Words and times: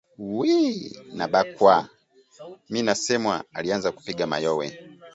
“Uwiiiiii” 0.23 0.91
Nabakwaaa!” 1.17 1.87
Me 2.69 2.79
Masewa 2.87 3.43
alianza 3.53 3.91
kupiga 3.91 4.27
mayowe 4.27 4.79